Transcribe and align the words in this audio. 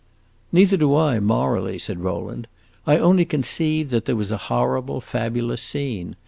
"Neither 0.51 0.77
do 0.77 0.95
I 0.95 1.19
morally," 1.19 1.77
said 1.77 1.99
Rowland. 1.99 2.47
"I 2.87 2.97
only 2.97 3.23
conceive 3.23 3.91
that 3.91 4.05
there 4.05 4.15
was 4.15 4.31
a 4.31 4.37
horrible, 4.49 4.99
fabulous 4.99 5.61
scene. 5.61 6.15